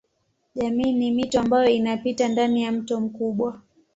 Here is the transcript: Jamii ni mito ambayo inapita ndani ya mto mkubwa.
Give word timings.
Jamii 0.55 0.93
ni 0.93 1.11
mito 1.11 1.39
ambayo 1.39 1.69
inapita 1.69 2.27
ndani 2.27 2.63
ya 2.63 2.71
mto 2.71 2.99
mkubwa. 3.01 3.61